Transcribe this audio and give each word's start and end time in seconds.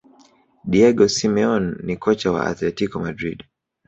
diego 0.71 1.07
simeone 1.07 1.75
ni 1.83 1.95
kocha 1.97 2.31
wa 2.31 2.45
athletico 2.45 2.99
madrid 2.99 3.43